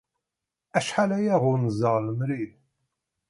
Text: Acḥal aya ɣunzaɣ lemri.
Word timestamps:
Acḥal 0.77 1.11
aya 1.17 1.35
ɣunzaɣ 1.43 1.95
lemri. 2.05 2.43